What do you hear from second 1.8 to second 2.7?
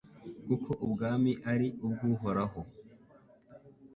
ubw’Uhoraho